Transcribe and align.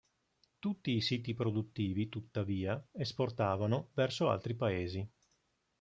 Tutti 0.57 0.95
i 0.95 0.99
siti 0.99 1.35
produttivi 1.35 2.09
tuttavia 2.09 2.83
esportavano 2.93 3.91
verso 3.93 4.31
altri 4.31 4.55
paesi. 4.55 5.07